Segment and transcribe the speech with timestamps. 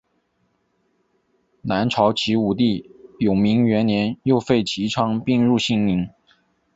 [1.61, 6.09] 南朝齐武帝永明元年又废齐昌并入兴宁。